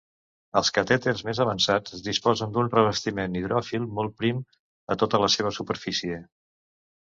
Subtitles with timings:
[0.61, 4.43] Els catèters més avançats disposen d'un revestiment hidròfil molt prim
[4.97, 6.23] a tota la seva superfície.